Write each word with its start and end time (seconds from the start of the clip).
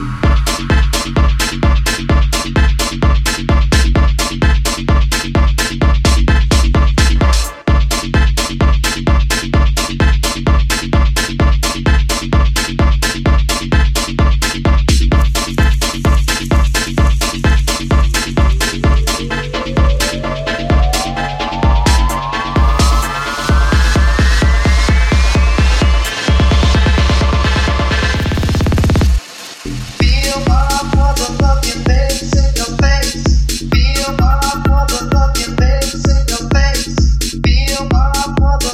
you. 0.00 0.23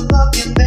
fucking 0.09 0.60